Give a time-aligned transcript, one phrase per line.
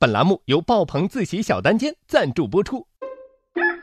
[0.00, 2.86] 本栏目由爆棚自习小单间赞助播出。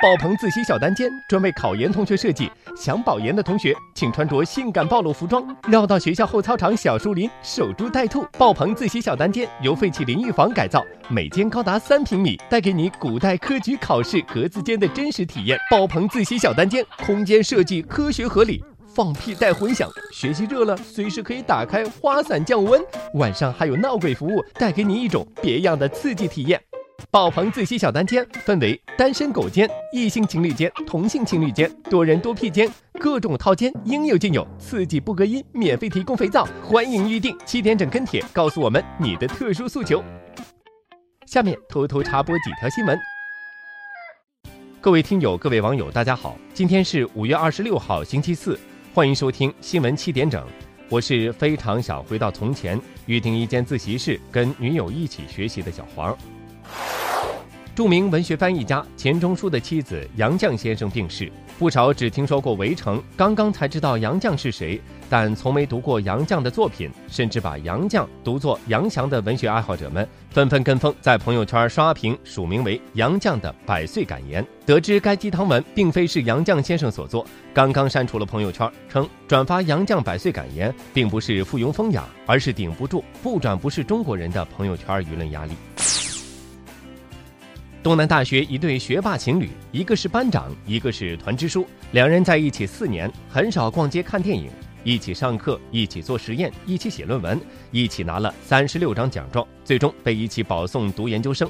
[0.00, 8.24] 爆棚自习小单间专为考研同学设计，想保研的同学请穿着性感暴露服装，绕到学校后操场小树林守株待兔。
[8.38, 15.58] 爆棚自习小单间由废弃淋浴房改造，每间高达三平米，带给你古代科举考试格子间的真实体验。
[15.68, 18.62] 爆棚自习小单间空间设计科学合理。
[18.94, 22.80] 放屁带混响，学习热了随时可以打开花伞降温。
[23.14, 26.60] 晚上还有闹鬼服务，带给你一种别样的刺激体验。
[27.10, 32.70] 爆棚自习小单间分为单身狗间、异性情侣间、同性情侣间、多人多屁间，
[33.00, 37.36] 各种套间应有尽有，刺激不隔音，免费提供肥皂，欢迎预定。
[37.44, 40.02] 七点整跟帖，告诉我们你的特殊诉求。
[41.26, 42.96] 下面偷偷插播几条新闻。
[44.80, 48.56] 各位听友，各位网友，大家好，今天是五月二十六号，星期四。
[48.94, 50.46] 欢迎收听新闻七点整，
[50.88, 56.16] 我是非常想回到从前，预定一间自习室跟女友一起学习的小黄。
[57.74, 61.28] 著名文学翻译家钱钟书的妻子杨绛先生病逝。
[61.56, 74.44] 不少只听说过《围城》，刚刚才知道杨绛是谁，但从没读过杨绛的作品，甚至把杨绛读作杨翔的文学爱好者们，纷纷跟风在朋友圈刷屏，署名为杨绛的百岁感言。
[74.66, 85.52] 得知该鸡汤文并非是杨绛先生所作，刚刚删除了朋友圈，称转发杨绛百岁感言并不是附庸风雅，而是顶不住不转不是中国人的朋友圈舆论压力。
[87.84, 91.66] 东南大学一对学霸情侣，一个是班长，一个是团支书。
[91.92, 94.48] 两人在一起四年，很少逛街看电影，
[94.84, 97.38] 一起上课，一起做实验，一起写论文，
[97.70, 101.46] 一起拿了三十六张奖状，最终被一起保送读研究生。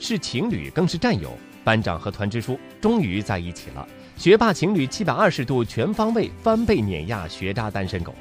[0.00, 1.30] 是情侣，更是战友。
[1.62, 3.86] 班长和团支书终于在一起了。
[4.16, 8.12] 学霸情侣七百二十度全方位翻倍碾压学渣单身狗。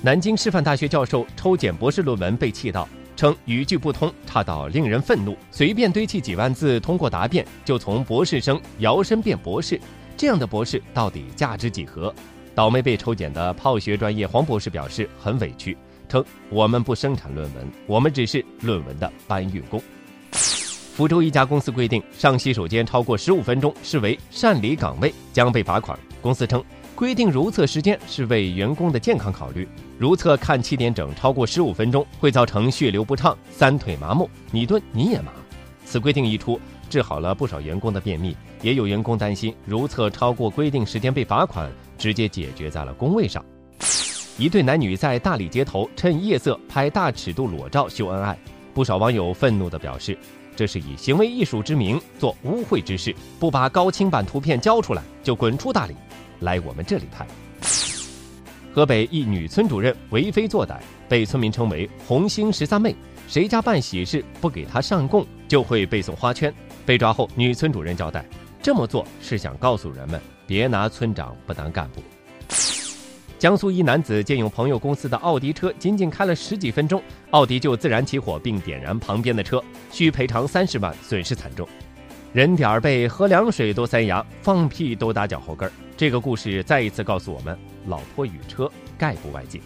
[0.00, 2.88] 南京师范大学教授抽检博士论文被气到。
[3.20, 5.36] 称语句不通，差到令人愤怒。
[5.50, 9.78] 随便堆砌几万字通过答辩，就从博士生摇身变博士，
[10.16, 12.14] 这样的博士到底价值几何？
[12.54, 15.76] 倒霉被抽检的泡学专业黄博士表示很委屈，
[16.08, 19.78] 称我们不生产论文，我们只是论文的搬运工。
[20.30, 25.98] 福州一家公司规定，上洗手间超过十五分钟视为擅离岗位，将被罚款。
[26.22, 26.64] 公司称。
[27.00, 29.66] 规定如厕时间是为员工的健康考虑，
[29.96, 35.32] 如厕看七点整超过十五分钟会造成血流不畅、三腿麻木，你蹲你也麻。
[35.86, 36.60] 此规定一出，
[36.90, 43.42] 治好了不少员工的便秘，也有员工担心如厕超过规定时间被罚款，直接解决在了工位上。
[44.36, 48.36] 一对男女在大理街头趁夜色拍大尺度裸照秀恩爱，
[48.74, 50.18] 不少网友愤怒地表示，
[50.54, 55.96] 这是以行为艺术之名做污秽之事，不把高清版图片交出来就滚出大理。
[56.40, 57.26] 来我们这里拍。
[58.72, 60.78] 河北一女村主任为非作歹，
[61.08, 62.94] 被村民称为“红星十三妹”。
[63.26, 66.52] 谁家办喜事不给她上供，就会被送花圈。
[66.84, 68.24] 被抓后，女村主任交代，
[68.60, 72.02] 这么做是想告诉人们，别拿村长不当干部。
[73.38, 81.68] 江苏一男子借用朋友公司的奥迪车，仅仅开了十几分钟，奥迪就自燃起火，并点燃旁边的车，需赔偿三十万，损失惨重。
[82.32, 85.72] 人点儿背，喝凉水都塞牙，放屁都打脚后跟儿。
[85.96, 87.58] 这个故事再一次告诉我们：
[87.88, 89.60] 老婆与车概不外借。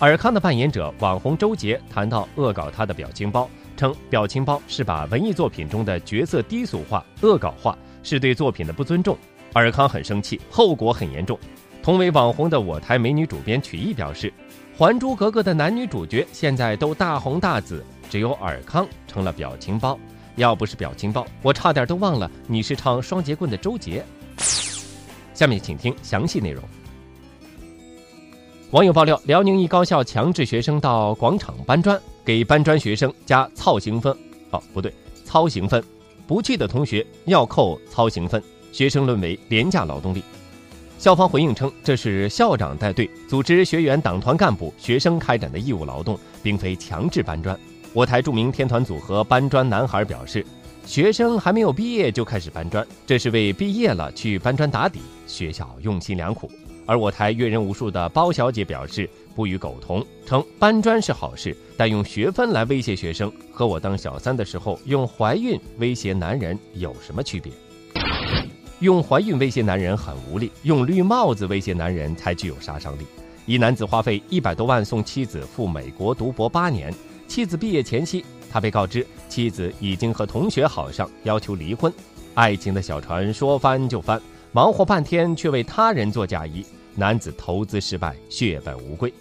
[0.00, 9.16] 尔康的扮演者网红周杰谈到恶搞他的表情包，称表情包是把文艺作品中的角色低俗化、恶搞化，是对作品的不尊重。
[9.52, 11.38] 尔康很生气，后果很严重。
[11.80, 14.28] 同为网红的我台美女主编曲艺表示，
[14.76, 19.96] 《还珠格格》的男女主角现在都大红大紫，只有尔康成了表情包。
[20.38, 24.04] 要不是表情包，我差点都忘了你是唱双截棍的周杰。
[25.34, 26.62] 下面请听详细内容。
[28.70, 34.16] 网友爆料：辽宁一高校强制学生到广场搬砖，给搬砖学生加操行分。
[34.50, 34.94] 哦，不对，
[35.24, 35.82] 操行分，
[36.26, 40.22] 不去的同学要扣操行分，学生沦为廉价劳动力。
[40.98, 47.58] 校方回应称，这是校长带队组织学员党团干部、学生开展的义务劳动，并非强制搬砖。
[47.94, 50.44] 我台著名天团组合搬砖男孩表示，
[50.84, 55.00] 学生还没有毕业就开始搬砖，这是为毕业了去搬砖打底。
[55.26, 56.50] 学校用心良苦。
[56.86, 67.52] 而我台阅人无数的包小姐表示不予苟同，称搬砖是好事，但用学分来威胁学生，和我当小三的时候用怀孕威胁男人有什么区别？
[68.80, 73.06] 用怀孕威胁男人很无力，用绿帽子威胁男人才具有杀伤力。
[73.44, 76.94] 一男子花费一百多万送妻子赴美国读博八年。
[77.28, 81.92] 妻子毕业前夕，他被告知妻子已经和同学好上，要求离婚。
[82.34, 84.20] 爱情的小船说翻就翻，
[84.50, 86.64] 忙活半天却为他人做嫁衣，
[86.94, 89.12] 男子投资失败，血本无归。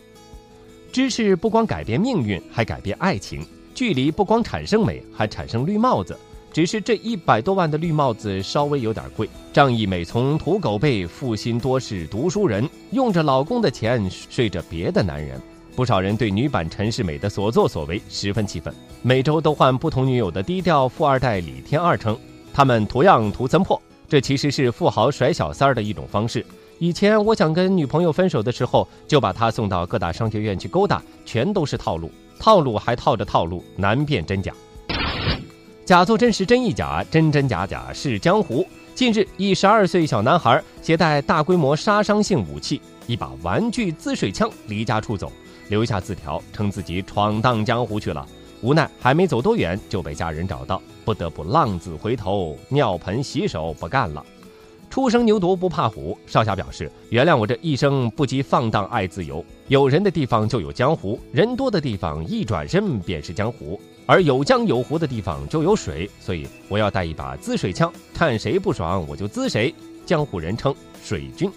[0.92, 3.45] 知识不光改变命运，还改变爱情。
[3.75, 6.18] 距离不光产生美，还产生绿帽子。
[6.51, 9.30] 只是这一百多万的绿帽子稍微有点贵。
[9.54, 15.39] 仗义美从土狗辈，负心多是读书人，用着老公的钱睡着别的男人。
[15.78, 18.74] 不少人对女版陈世美的所作所为十分气愤。
[19.04, 22.18] 每周都换不同女友的低调富二代李天二称，
[22.52, 23.80] 他们图样图森破，
[24.10, 26.44] 这其实是富豪甩小三儿的一种方式。
[26.80, 32.10] 以前我想跟女朋友分手的时候，就把她送到各大商学院去勾搭，全都是套路，
[32.40, 34.52] 套路还套着套路，难辨真假。
[35.86, 38.66] 假作真时真亦假，真真假假是江湖。
[38.96, 45.32] 近日，一十二岁小男孩携带大规模杀伤性武器——一把玩具滋水枪离家出走，
[45.69, 48.28] 留下字条称自己闯荡江湖去了。
[48.62, 54.25] 无奈还没走多远就被家人找到，不得不浪子回头，尿盆洗手不干了。
[54.90, 59.46] 初生牛犊不怕虎，少侠表示原谅我这一生不羁放荡爱自由。
[59.68, 63.80] 有人的地方就有江湖，人多的地方一转身便是江湖。
[64.06, 69.75] 而有江有湖的地方就有水，所以我要带一把滋水枪，看谁不爽我就滋谁。
[70.06, 70.74] 江湖人称
[71.04, 71.52] 水军。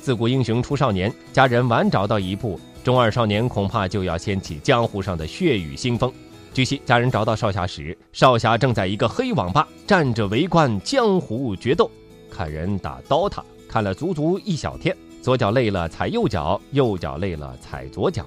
[0.00, 6.12] 自古英雄出少年，家人晚找到一步，中二少年恐怕就要掀起江湖上的血雨腥风。
[6.54, 11.90] 据悉，家人找到少侠时，少侠正在一个黑网吧站着围观江湖决斗，
[12.30, 18.24] 看人打 DOTA，看了足足一小天，左脚累了踩右脚，右脚累了踩左脚。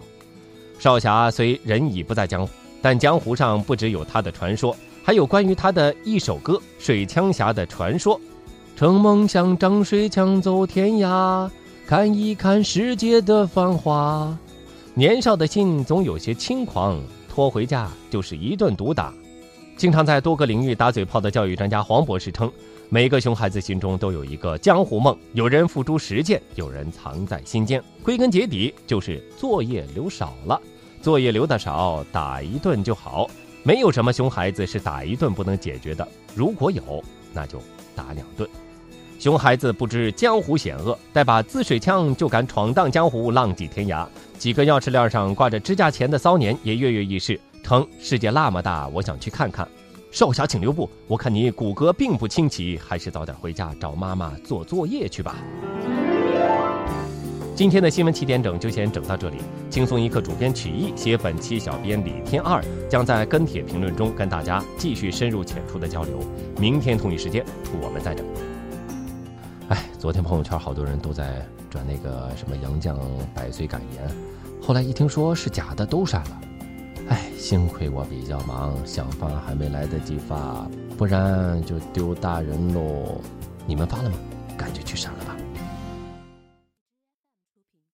[0.79, 2.53] 少侠虽人已不在江湖。
[2.83, 8.19] 但江湖上不只有他的传说，还有关于他的一首歌《水枪侠》的传说。
[8.75, 11.47] 乘梦想张水枪走天涯，
[11.91, 14.33] 看一看世界的繁华。
[14.93, 16.97] 年少的心总有些轻狂，
[17.27, 19.13] 拖回家就是一顿毒打。
[19.75, 22.49] 经常在多个领域打嘴炮的教育专家黄博士称，
[22.87, 27.83] 每个熊孩子心中都有一个江湖梦，有人付诸实践，有人藏在心间。
[28.01, 30.57] 归根结底，就是作业留少了。
[31.01, 33.29] 作业留的少，打一顿就好。
[33.63, 36.07] 没有什么熊孩子是打一顿不能解决的。
[36.35, 37.03] 如果有，
[37.33, 37.61] 那就
[37.93, 38.49] 打两顿。
[39.21, 44.03] 熊孩子不知江湖险恶，带把滋水枪就敢闯荡江湖，浪迹天涯。
[44.39, 49.67] 几个钥匙链上挂着指甲钳的骚年也跃跃欲试，称世界那么大，我想去看看。
[50.09, 55.35] 少侠，请留步，我看你骨骼并不清奇，还是早点回家找妈妈做作业去吧。
[57.55, 59.37] 今天的新闻七点整就先整到这里。
[59.69, 62.59] 轻松一刻主编曲艺，写本期小编李天二
[62.89, 66.19] 将在跟帖评论中跟大家继续深入浅出的交流。
[66.59, 67.45] 明天同一时间，
[67.83, 68.25] 我们再整。
[69.71, 72.93] 哎，昨天朋友圈好多人都在转那个什么杨绛
[73.33, 74.05] 百岁感言，
[74.61, 76.41] 后来一听说是假的，都删了。
[77.07, 83.21] 哎，幸亏我比较忙，想发还没来得及发，不然就丢大人喽。
[83.65, 84.17] 你们发了吗？
[84.57, 85.30] 赶紧去删了吧。